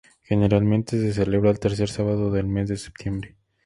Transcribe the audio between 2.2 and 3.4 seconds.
del mes de septiembre.